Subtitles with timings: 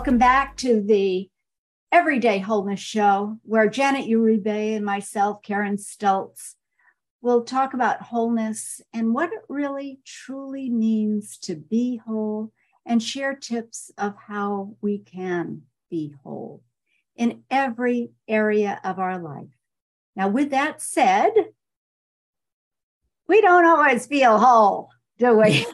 [0.00, 1.28] Welcome back to the
[1.92, 6.56] Everyday Wholeness Show, where Janet Uribe and myself, Karen Stultz,
[7.20, 12.50] will talk about wholeness and what it really truly means to be whole
[12.86, 16.62] and share tips of how we can be whole
[17.14, 19.52] in every area of our life.
[20.16, 21.32] Now, with that said,
[23.28, 25.66] we don't always feel whole, do we?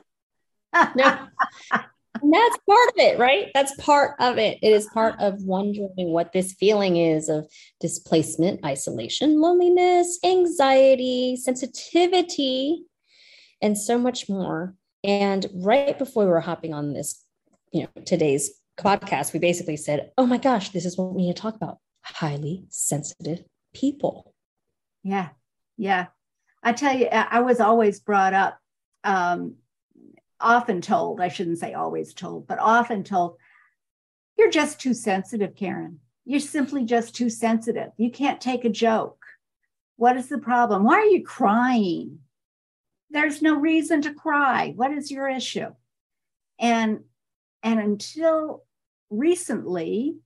[0.97, 1.29] no.
[2.23, 3.49] And that's part of it, right?
[3.55, 4.59] That's part of it.
[4.63, 7.47] It is part of wondering what this feeling is of
[7.81, 12.85] displacement, isolation, loneliness, anxiety, sensitivity,
[13.63, 14.75] and so much more.
[15.05, 17.23] And right before we were hopping on this,
[17.73, 21.37] you know, today's podcast, we basically said, oh my gosh, this is what we need
[21.37, 23.43] to talk about highly sensitive
[23.75, 24.35] people.
[25.03, 25.29] Yeah.
[25.77, 26.07] Yeah.
[26.63, 28.59] I tell you, I was always brought up,
[29.05, 29.57] um,
[30.47, 33.37] often told, I shouldn't say always told, but often told,
[34.39, 35.99] you're just too sensitive, Karen.
[36.25, 37.91] You're simply just too sensitive.
[37.97, 39.25] You can't take a joke.
[39.97, 40.85] What is the problem?
[40.85, 42.21] Why are you crying?
[43.11, 44.73] There's no reason to cry.
[44.77, 45.75] What is your issue?
[46.59, 47.01] And
[47.63, 48.63] and until
[49.11, 50.17] recently,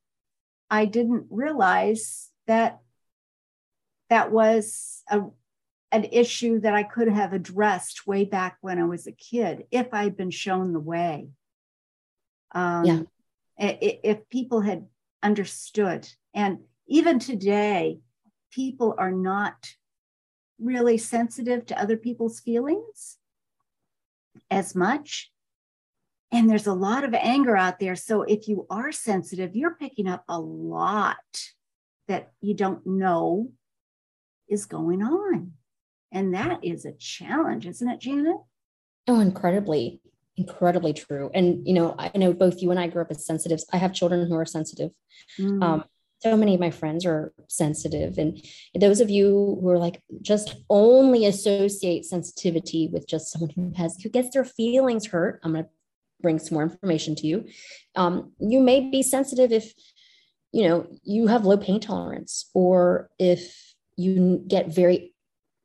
[0.71, 2.81] I didn't realize that
[4.11, 5.23] that was a,
[5.93, 9.93] an issue that I could have addressed way back when I was a kid if
[9.93, 11.29] I'd been shown the way.
[12.53, 13.03] Um, yeah.
[13.59, 14.87] If people had
[15.23, 16.09] understood.
[16.33, 18.01] And even today,
[18.51, 19.71] people are not
[20.59, 23.19] really sensitive to other people's feelings
[24.51, 25.31] as much.
[26.33, 27.97] And there's a lot of anger out there.
[27.97, 31.17] So if you are sensitive, you're picking up a lot
[32.09, 33.51] that you don't know
[34.49, 35.53] is going on.
[36.13, 38.37] And that is a challenge, isn't it, Janet?
[39.07, 40.01] Oh, incredibly,
[40.37, 41.31] incredibly true.
[41.35, 43.67] And, you know, I know both you and I grew up as sensitives.
[43.73, 44.91] I have children who are sensitive.
[45.39, 45.63] Mm.
[45.63, 45.85] Um,
[46.21, 48.19] so many of my friends are sensitive.
[48.19, 48.43] And
[48.75, 53.97] those of you who are like, just only associate sensitivity with just someone who has,
[54.03, 55.41] who gets their feelings hurt.
[55.43, 55.71] I'm going to
[56.21, 57.49] bring some more information to you.
[57.97, 59.73] Um, you may be sensitive if,
[60.53, 65.15] you know, you have low pain tolerance or if you get very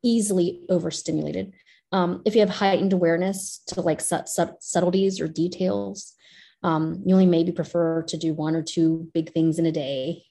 [0.06, 1.52] easily overstimulated.
[1.92, 6.14] Um, if you have heightened awareness to like subtleties or details,
[6.62, 10.24] um, you only maybe prefer to do one or two big things in a day.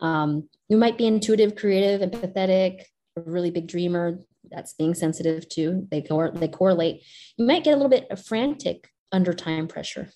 [0.00, 2.82] Um, you might be intuitive, creative, empathetic,
[3.16, 4.18] a really big dreamer.
[4.50, 5.86] That's being sensitive too.
[5.90, 7.02] They, cor- they correlate.
[7.36, 10.10] You might get a little bit frantic under time pressure.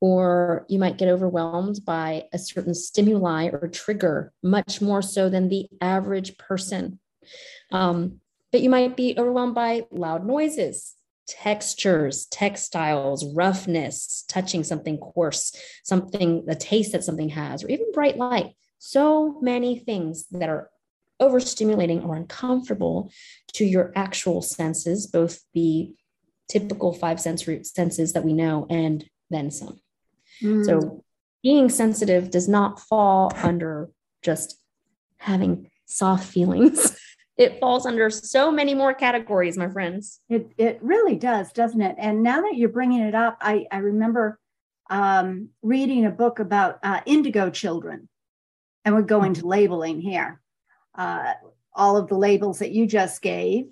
[0.00, 5.48] Or you might get overwhelmed by a certain stimuli or trigger, much more so than
[5.48, 6.98] the average person.
[7.72, 8.20] Um,
[8.52, 10.94] but you might be overwhelmed by loud noises,
[11.26, 15.54] textures, textiles, roughness, touching something coarse,
[15.84, 18.54] something, the taste that something has, or even bright light.
[18.78, 20.70] So many things that are
[21.20, 23.12] overstimulating or uncomfortable
[23.52, 25.92] to your actual senses, both the
[26.48, 29.78] typical five sensory senses that we know and then some.
[30.42, 30.64] Mm.
[30.64, 31.04] So
[31.42, 33.90] being sensitive does not fall under
[34.22, 34.58] just
[35.18, 36.89] having soft feelings.
[37.40, 40.20] It falls under so many more categories, my friends.
[40.28, 41.96] It it really does, doesn't it?
[41.98, 44.38] And now that you're bringing it up, I I remember
[44.90, 48.10] um, reading a book about uh, indigo children,
[48.84, 50.42] and we're going to labeling here.
[50.94, 51.32] Uh,
[51.72, 53.64] all of the labels that you just gave,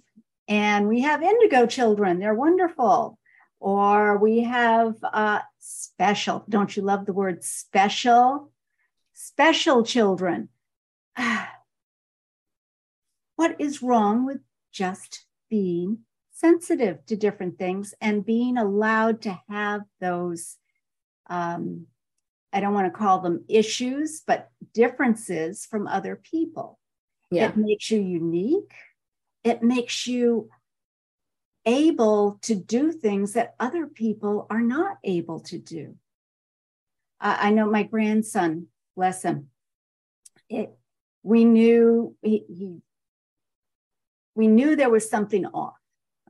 [0.49, 3.19] and we have indigo children; they're wonderful.
[3.61, 6.43] Or we have uh, special.
[6.49, 8.51] Don't you love the word special?
[9.13, 10.49] Special children.
[13.39, 14.41] what is wrong with
[14.73, 15.99] just being
[16.33, 20.57] sensitive to different things and being allowed to have those
[21.31, 21.87] um,
[22.53, 26.79] i don't want to call them issues but differences from other people.
[27.31, 27.49] Yeah.
[27.49, 28.73] it makes you unique.
[29.45, 30.49] It makes you
[31.67, 35.97] able to do things that other people are not able to do.
[37.21, 39.49] Uh, i know my grandson bless him.
[40.49, 40.71] It,
[41.23, 42.77] we knew he, he
[44.39, 45.75] we knew there was something off.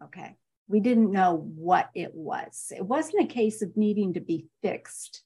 [0.03, 0.35] Okay.
[0.67, 2.73] We didn't know what it was.
[2.75, 5.23] It wasn't a case of needing to be fixed,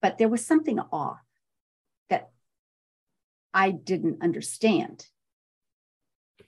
[0.00, 1.18] but there was something off
[2.08, 2.30] that
[3.52, 5.04] I didn't understand.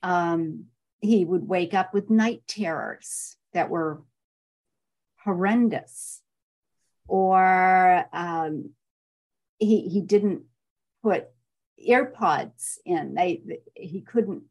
[0.01, 0.67] Um,
[1.01, 4.03] he would wake up with night terrors that were
[5.25, 6.23] horrendous,
[7.09, 8.71] or um,
[9.59, 10.43] he he didn't
[11.03, 11.27] put
[11.85, 13.15] earpods in.
[13.15, 13.43] They
[13.75, 14.45] he couldn't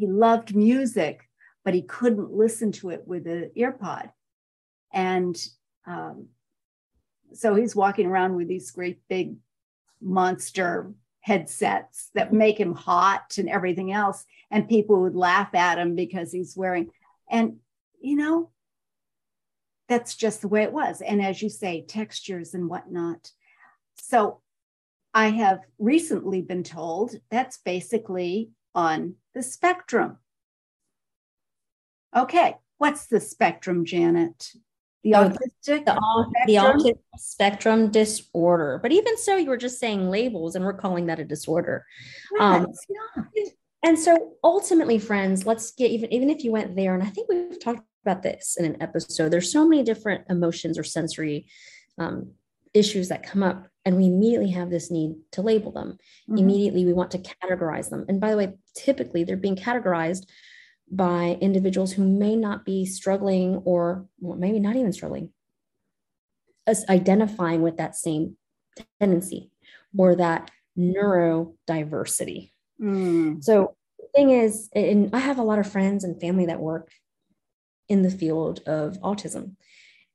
[0.00, 1.28] he loved music,
[1.64, 4.10] but he couldn't listen to it with an earpod.
[4.92, 5.36] And
[5.86, 6.28] um,
[7.32, 9.36] So he's walking around with these great big
[10.00, 14.24] monster headsets that make him hot and everything else.
[14.50, 16.90] And people would laugh at him because he's wearing,
[17.30, 17.58] and
[18.00, 18.50] you know,
[19.88, 21.02] that's just the way it was.
[21.02, 23.30] And as you say, textures and whatnot.
[23.96, 24.40] So
[25.12, 30.18] I have recently been told that's basically on the spectrum.
[32.16, 34.52] Okay, what's the spectrum, Janet?
[35.04, 38.78] The oh, autistic the, the autistic spectrum disorder.
[38.82, 41.86] But even so, you were just saying labels, and we're calling that a disorder.
[42.38, 42.66] um,
[43.82, 47.28] and so ultimately, friends, let's get even even if you went there, and I think
[47.28, 49.30] we've talked about this in an episode.
[49.30, 51.46] There's so many different emotions or sensory
[51.98, 52.32] um,
[52.74, 55.98] issues that come up, and we immediately have this need to label them.
[56.28, 56.38] Mm-hmm.
[56.38, 58.04] Immediately, we want to categorize them.
[58.08, 60.26] And by the way, typically they're being categorized
[60.90, 65.30] by individuals who may not be struggling or well, maybe not even struggling,
[66.66, 68.36] as identifying with that same
[69.00, 69.50] tendency
[69.96, 72.50] or that neurodiversity.
[72.80, 73.42] Mm.
[73.42, 76.90] So the thing is, and I have a lot of friends and family that work
[77.88, 79.56] in the field of autism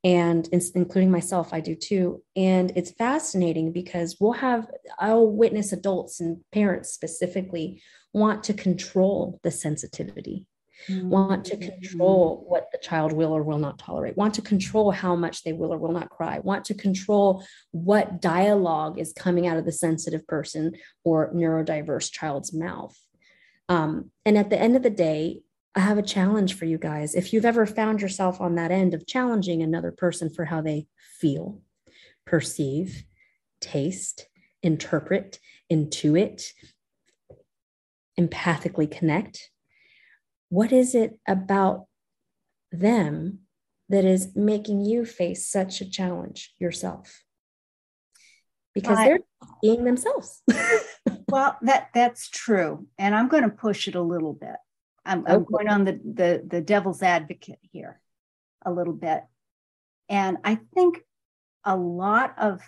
[0.06, 4.70] and including myself i do too and it's fascinating because we'll have
[5.00, 7.82] i'll witness adults and parents specifically
[8.12, 10.46] want to control the sensitivity
[10.88, 11.08] mm-hmm.
[11.08, 15.16] want to control what the child will or will not tolerate, want to control how
[15.16, 19.56] much they will or will not cry, want to control what dialogue is coming out
[19.56, 20.72] of the sensitive person
[21.04, 22.96] or neurodiverse child's mouth.
[23.68, 25.40] Um, and at the end of the day,
[25.76, 27.14] I have a challenge for you guys.
[27.14, 30.86] If you've ever found yourself on that end of challenging another person for how they
[31.20, 31.60] feel,
[32.24, 33.04] perceive,
[33.60, 34.26] taste,
[34.62, 35.38] interpret,
[35.70, 36.44] intuit,
[38.18, 39.50] empathically connect,
[40.48, 41.84] what is it about
[42.72, 43.40] them
[43.90, 47.22] that is making you face such a challenge yourself?
[48.72, 49.18] Because they're
[49.62, 50.42] being themselves.
[51.28, 52.86] Well that that's true.
[52.98, 54.54] And i'm going to push it a little bit
[55.06, 58.00] i'm, I'm going on the, the the devil's advocate here
[58.64, 59.22] a little bit.
[60.08, 61.00] And i think
[61.64, 62.60] a lot of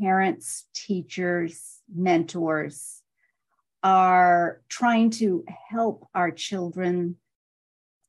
[0.00, 3.02] parents teachers mentors
[3.82, 7.16] are trying to help our children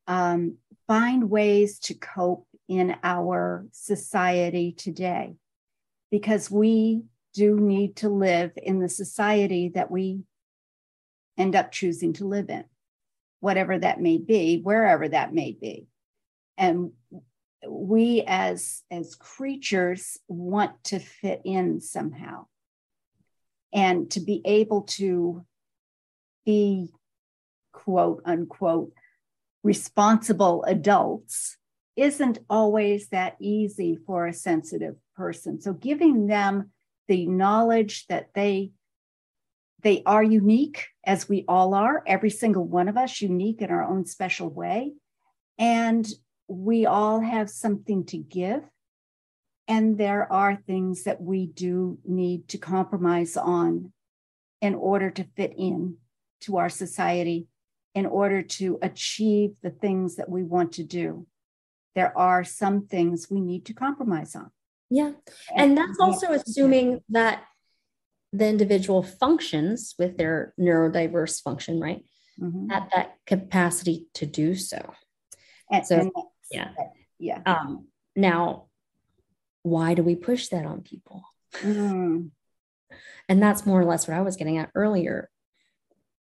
[0.07, 0.57] um,
[0.87, 5.35] find ways to cope in our society today
[6.11, 7.03] because we
[7.33, 10.21] do need to live in the society that we
[11.37, 12.63] end up choosing to live in,
[13.39, 15.87] whatever that may be, wherever that may be.
[16.57, 16.91] And
[17.67, 22.45] we as as creatures want to fit in somehow
[23.73, 25.45] and to be able to
[26.45, 26.89] be
[27.73, 28.93] quote unquote
[29.63, 31.57] responsible adults
[31.95, 35.61] isn't always that easy for a sensitive person.
[35.61, 36.71] So giving them
[37.07, 38.71] the knowledge that they
[39.85, 43.83] they are unique as we all are, every single one of us unique in our
[43.83, 44.93] own special way.
[45.59, 46.07] And
[46.47, 48.63] we all have something to give.
[49.67, 53.93] And there are things that we do need to compromise on
[54.59, 55.97] in order to fit in
[56.41, 57.47] to our society
[57.93, 61.27] in order to achieve the things that we want to do.
[61.93, 64.49] There are some things we need to compromise on.
[64.89, 65.11] Yeah.
[65.55, 67.43] And, that's also assuming that
[68.37, 72.03] the individual functions with their neurodiverse function, right?
[72.39, 72.71] Mm-hmm.
[72.71, 74.93] At that capacity to do so.
[75.71, 76.11] And, so, and
[76.51, 76.69] yeah.
[77.17, 77.41] Yeah.
[77.45, 78.65] Um, now,
[79.63, 81.23] why do we push that on people?
[81.61, 82.31] Mm.
[83.27, 85.31] And that's more or less what I was getting at earlier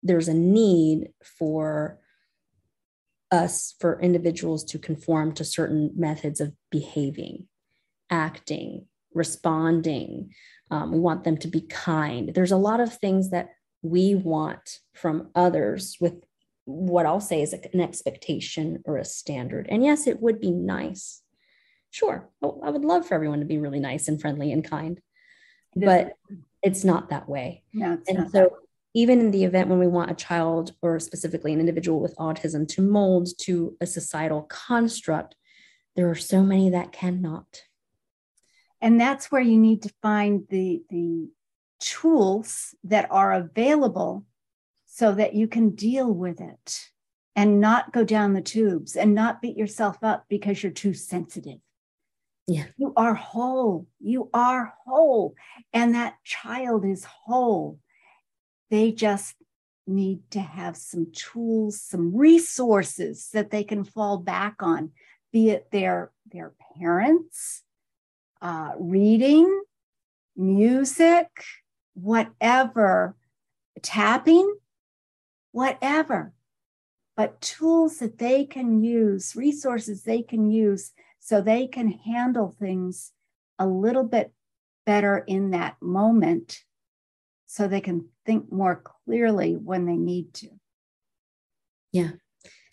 [0.03, 1.99] there's a need for
[3.31, 7.47] us for individuals to conform to certain methods of behaving
[8.11, 10.31] acting responding
[10.71, 12.33] um, we want them to be kind.
[12.35, 13.51] There's a lot of things that
[13.83, 16.25] we want from others with
[16.67, 19.67] what i'll say is an expectation or a standard.
[19.71, 21.23] And yes it would be nice.
[21.91, 25.01] Sure i would love for everyone to be really nice and friendly and kind
[25.75, 26.17] but
[26.63, 27.63] it's not that way.
[27.73, 28.57] No, and so
[28.95, 32.67] even in the event when we want a child or specifically an individual with autism
[32.69, 35.37] to mold to a societal construct,
[35.97, 37.63] there are so many that cannot.
[38.81, 41.29] And that's where you need to find the, the
[41.81, 44.25] tools that are available
[44.87, 46.91] so that you can deal with it
[47.37, 51.59] and not go down the tubes and not beat yourself up because you're too sensitive.
[52.47, 52.67] Yeah.
[52.77, 53.87] You are whole.
[54.01, 55.35] You are whole.
[55.73, 57.79] And that child is whole.
[58.71, 59.37] They just
[59.87, 64.91] need to have some tools, some resources that they can fall back on,
[65.33, 67.63] be it their, their parents,
[68.43, 69.63] uh, reading,
[70.37, 71.29] music,
[71.95, 73.17] whatever,
[73.83, 74.55] tapping,
[75.53, 76.33] whatever,
[77.17, 83.13] but tools that they can use, resources they can use so they can handle things
[83.59, 84.33] a little bit
[84.87, 86.61] better in that moment
[87.47, 90.49] so they can think more clearly when they need to.
[91.93, 92.13] Yeah.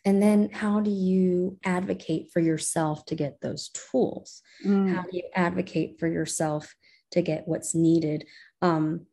[0.07, 4.41] And then how do you advocate for yourself to get those tools?
[4.65, 4.95] Mm.
[4.95, 6.73] How do you advocate for yourself
[7.11, 8.25] to get what's needed?
[8.61, 9.07] Um,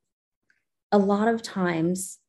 [0.93, 2.21] a lot of times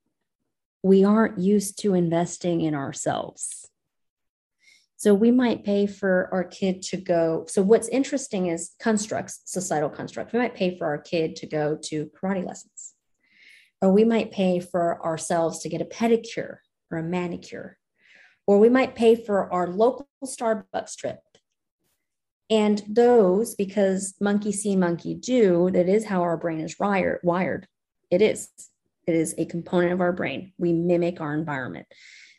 [0.81, 3.69] we aren't used to investing in ourselves.
[4.97, 7.45] So we might pay for our kid to go.
[7.47, 10.33] So what's interesting is constructs, societal constructs.
[10.33, 12.95] We might pay for our kid to go to karate lessons
[13.79, 16.57] or we might pay for ourselves to get a pedicure
[16.89, 17.77] or a manicure,
[18.47, 21.19] or we might pay for our local Starbucks trip.
[22.49, 27.67] And those, because monkey see, monkey do, that is how our brain is wired.
[28.11, 28.49] It is.
[29.07, 30.53] It is a component of our brain.
[30.57, 31.87] We mimic our environment.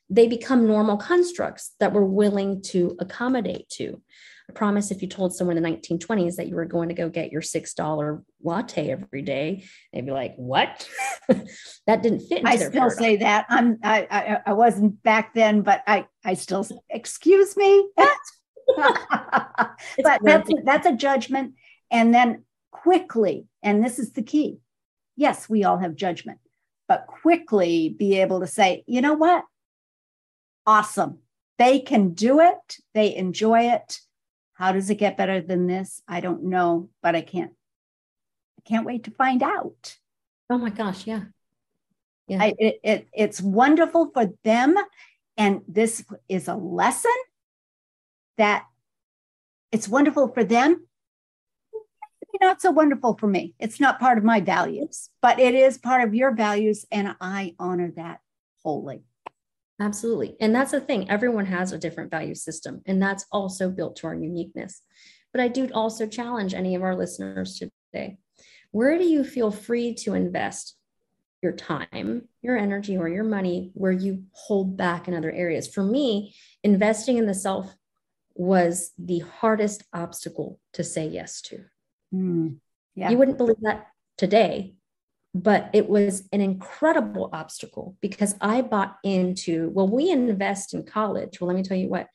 [0.08, 4.00] They become normal constructs that we're willing to accommodate to.
[4.48, 7.08] I promise if you told someone in the 1920s that you were going to go
[7.08, 10.88] get your $6 latte every day, they'd be like, what?
[11.86, 12.42] that didn't fit.
[12.44, 12.98] I still paradigm.
[12.98, 13.46] say that.
[13.48, 17.88] I'm, I, I, I wasn't back then, but I, I still, excuse me.
[17.96, 18.08] but
[20.22, 21.54] that's, that's a judgment.
[21.90, 24.60] And then quickly, and this is the key.
[25.16, 26.38] Yes, we all have judgment,
[26.86, 29.44] but quickly be able to say, you know what?
[30.66, 31.18] Awesome.
[31.58, 32.78] They can do it.
[32.94, 34.00] They enjoy it.
[34.54, 36.02] How does it get better than this?
[36.08, 37.52] I don't know, but I can't
[38.58, 39.96] I can't wait to find out.
[40.50, 41.24] Oh my gosh, yeah.
[42.26, 42.42] Yeah.
[42.42, 44.76] I, it, it, it's wonderful for them.
[45.36, 47.12] And this is a lesson
[48.38, 48.64] that
[49.70, 50.86] it's wonderful for them.
[52.40, 53.54] Not so wonderful for me.
[53.58, 56.84] It's not part of my values, but it is part of your values.
[56.90, 58.20] And I honor that
[58.62, 59.04] wholly.
[59.80, 60.36] Absolutely.
[60.40, 61.10] And that's the thing.
[61.10, 64.82] Everyone has a different value system, and that's also built to our uniqueness.
[65.32, 67.60] But I do also challenge any of our listeners
[67.92, 68.18] today.
[68.70, 70.76] Where do you feel free to invest
[71.42, 75.68] your time, your energy, or your money where you hold back in other areas?
[75.68, 77.74] For me, investing in the self
[78.34, 81.64] was the hardest obstacle to say yes to.
[82.14, 82.56] Mm,
[82.94, 83.10] yeah.
[83.10, 84.74] You wouldn't believe that today,
[85.42, 91.40] but it was an incredible obstacle because I bought into, well, we invest in college.
[91.40, 92.06] Well, let me tell you what,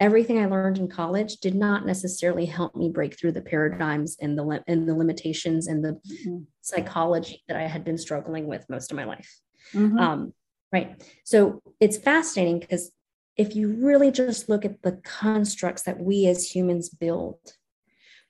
[0.00, 4.36] everything I learned in college did not necessarily help me break through the paradigms and
[4.36, 6.38] the, and the limitations and the mm-hmm.
[6.60, 9.38] psychology that I had been struggling with most of my life.
[9.72, 9.98] Mm-hmm.
[9.98, 10.32] Um,
[10.72, 11.00] right.
[11.24, 12.90] So it's fascinating because
[13.36, 17.38] if you really just look at the constructs that we as humans build,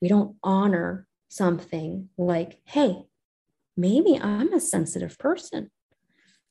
[0.03, 3.05] we don't honor something like, hey,
[3.79, 5.71] maybe I'm a sensitive person.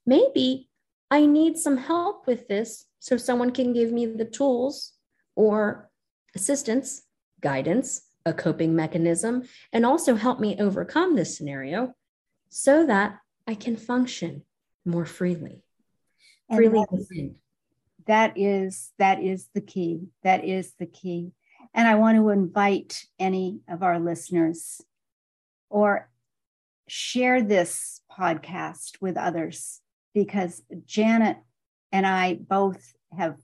[0.05, 0.69] Maybe
[1.11, 4.93] I need some help with this so someone can give me the tools
[5.35, 5.91] or
[6.33, 7.03] assistance,
[7.41, 9.43] guidance, a coping mechanism,
[9.73, 11.93] and also help me overcome this scenario
[12.49, 14.43] so that I can function
[14.85, 15.63] more freely.
[16.49, 17.35] freely that,
[18.07, 20.07] that is that is the key.
[20.23, 21.33] That is the key.
[21.73, 24.81] And I want to invite any of our listeners
[25.69, 26.09] or
[26.87, 29.81] share this podcast with others
[30.13, 31.37] because Janet
[31.91, 33.37] and I both have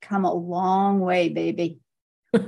[0.00, 1.78] come a long way, baby.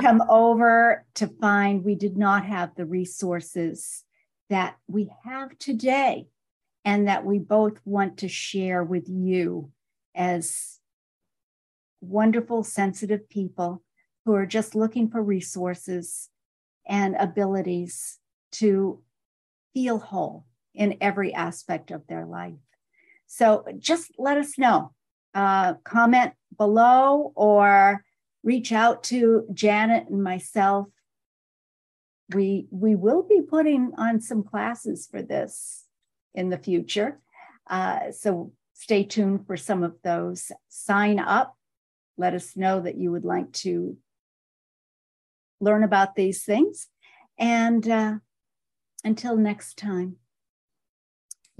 [0.00, 4.02] come over to find we did not have the resources
[4.50, 6.26] that we have today
[6.84, 9.70] and that we both want to share with you
[10.14, 10.78] as
[12.00, 13.82] wonderful, sensitive people
[14.24, 16.28] who are just looking for resources
[16.86, 18.18] and abilities
[18.52, 19.02] to
[19.76, 22.54] feel whole in every aspect of their life.
[23.26, 24.92] So just let us know.
[25.34, 28.02] Uh, comment below or
[28.42, 30.86] reach out to Janet and myself.
[32.34, 35.84] We we will be putting on some classes for this
[36.34, 37.20] in the future.
[37.68, 40.52] Uh, so stay tuned for some of those.
[40.70, 41.54] Sign up.
[42.16, 43.98] Let us know that you would like to
[45.60, 46.86] learn about these things.
[47.38, 48.14] And uh,
[49.04, 50.16] until next time,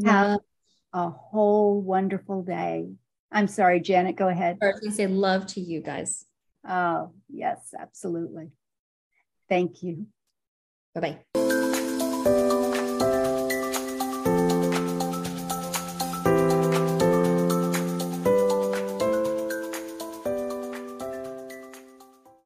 [0.05, 0.40] have
[0.93, 2.90] a whole wonderful day.
[3.31, 4.59] I'm sorry, Janet, go ahead.
[4.62, 6.25] I going to say love to you guys.
[6.69, 8.50] Oh, yes, absolutely.
[9.49, 10.07] Thank you.
[10.95, 12.56] Bye bye.